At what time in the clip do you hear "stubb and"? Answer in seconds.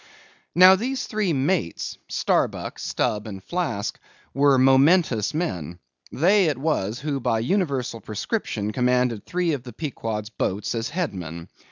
2.79-3.43